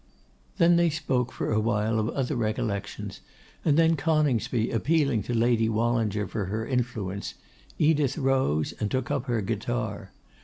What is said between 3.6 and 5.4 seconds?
and then Coningsby appealing to